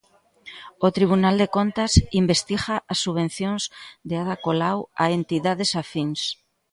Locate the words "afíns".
5.81-6.21